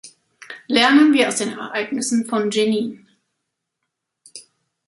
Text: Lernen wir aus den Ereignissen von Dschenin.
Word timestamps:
Lernen 0.67 1.13
wir 1.13 1.27
aus 1.27 1.35
den 1.35 1.51
Ereignissen 1.51 2.25
von 2.25 2.49
Dschenin. 2.49 3.05